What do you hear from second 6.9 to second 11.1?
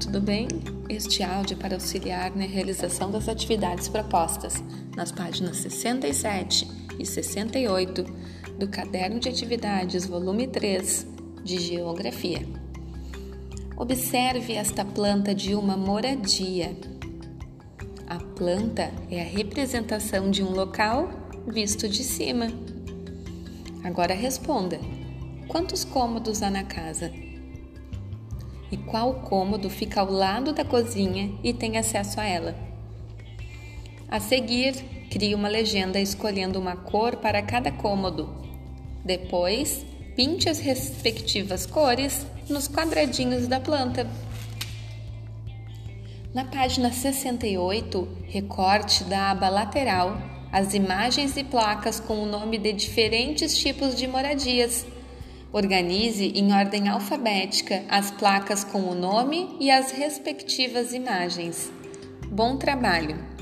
e 68 do Caderno de Atividades, volume 3,